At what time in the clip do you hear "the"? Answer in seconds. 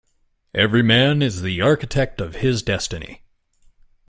1.43-1.61